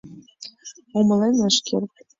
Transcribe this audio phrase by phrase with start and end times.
[0.97, 1.91] Умылен ыш керт.